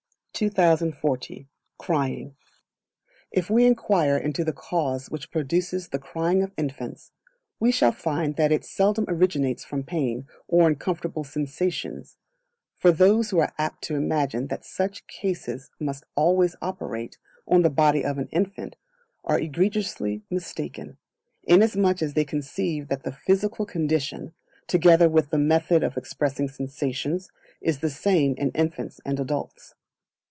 [0.33, 1.47] 2040.
[1.77, 2.35] Crying.
[3.29, 7.11] If we Inquire into the Cause which produces the crying of infants,
[7.59, 12.17] we shall find that it seldom originates from pain, or uncomfortable sensations,
[12.79, 17.69] for those who are apt to imagine that such causes must always operate on the
[17.69, 18.77] body of an infant,
[19.23, 20.97] are egregiously mistaken;
[21.43, 24.33] inasmuch as they conceive that the physical condition,
[24.65, 27.29] together with the method of expressing sensations,
[27.61, 29.75] is the same in infants and adults.